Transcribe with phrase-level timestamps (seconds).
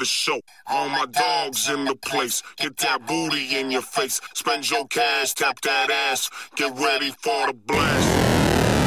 [0.00, 0.40] the show.
[0.66, 4.20] All my dogs in the place, get that booty in your face.
[4.34, 8.79] Spend your cash, tap that ass, get ready for the blast.